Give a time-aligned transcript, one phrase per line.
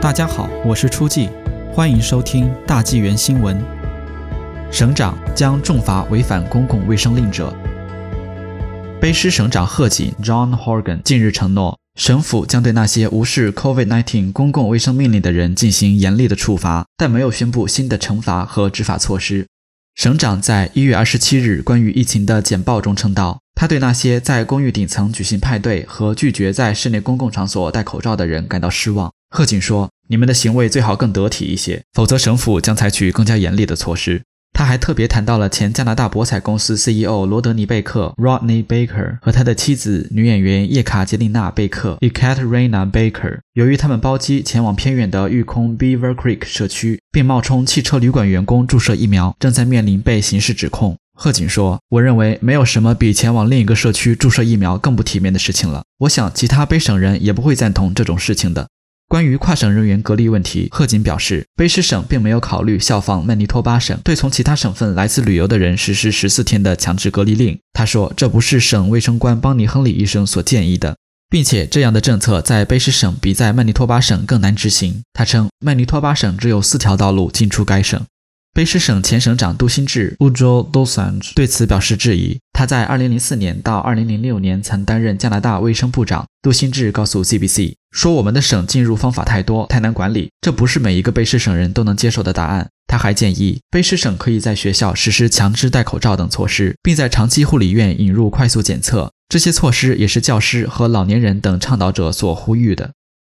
[0.00, 1.28] 大家好，我是初季，
[1.74, 3.62] 欢迎收听大纪元新闻。
[4.72, 7.54] 省长将重罚违反公共卫生令者。
[8.98, 19.46] 卑诗省长贺锦 （John Horgan） 近日承诺，省府将对那些无视 COVID-19 公共卫生命令的人进行严厉的处罚，但没有宣布新的惩罚和执法措施。
[19.94, 29.12] 省长在一月二十七日关于疫情的简报中称道，他对那些在公寓顶层举行派对和拒绝在室内公共场所戴口罩的人感到失望。
[29.30, 43.38] 贺锦说：“你们的行为最好更得体一些，否则省府将采取更加严厉的措施。”他还特别谈到了前加拿大博彩公司 CEO 罗德尼·贝克 （Rodney Baker） 和他的妻子女演员叶卡捷琳娜·贝克 （Ekaterina Baker）。
[43.54, 50.96] 由于他们包机前往偏远的育空 Beaver Creek 社区，并冒充汽车旅馆员工注射疫苗，正在面临被刑事指控。
[51.14, 55.84] 贺锦说：“我认为没有什么比前往另一个社区注射疫苗更不体面的事情了。
[56.00, 58.66] 我想其他卑省人也不会赞同这种事情的。”
[59.10, 67.58] 关于跨省人员隔离问题，贺锦表示，卑诗省并没有考虑效仿曼尼托巴省，对从其他省份来自旅游的人实施十四天的强制隔离令。
[67.72, 70.96] 他说，这不是省卫生官邦尼·亨利医生所建议的，
[71.28, 75.02] 并且这样的政策在卑诗省比在曼尼托巴省更难执行。
[75.12, 78.00] 他称，曼尼托巴省只有四条道路进出该省。
[78.52, 82.36] 卑诗省前省长杜新志 （Ujo Dosanj） 对此表示质疑。
[82.52, 86.26] 他在2004年到2006年曾担任加拿大卫生部长。
[86.42, 99.12] 杜新志告诉 CBC 说：“我们的省进入方法太多，太难管理，这不是每一个卑诗省人都能接受的答案。”他还建议卑诗省可以在学校实施强制戴口罩等措施，并在长期护理院引入快速检测。
[99.28, 102.90] 这些措施也是教师和老年人等倡导者所呼吁的。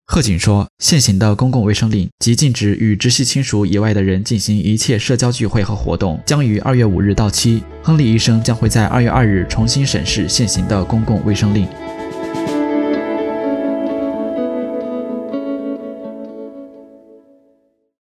[0.07, 7.63] 贺锦说，现行的公共卫生令即禁止与直系亲属以外的人进行一切社交聚会和活动，将于二月五日到期。
[7.83, 11.67] 亨利医生将会在二月二日重新审视现行的公共卫生令。